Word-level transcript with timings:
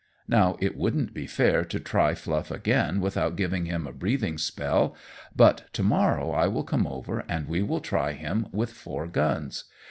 Now, 0.27 0.57
it 0.59 0.75
wouldn't 0.75 1.13
be 1.13 1.27
fair 1.27 1.63
to 1.65 1.79
try 1.79 2.15
Fluff 2.15 2.49
again 2.49 3.01
without 3.01 3.35
giving 3.35 3.65
him 3.65 3.85
a 3.85 3.93
breathing 3.93 4.39
spell, 4.39 4.95
but 5.35 5.71
to 5.73 5.83
morrow 5.83 6.31
I 6.31 6.47
will 6.47 6.63
come 6.63 6.87
over, 6.87 7.19
and 7.29 7.47
we 7.47 7.61
will 7.61 7.81
try 7.81 8.13
him 8.13 8.47
with 8.51 8.71
four 8.73 9.05
guns. 9.05 9.65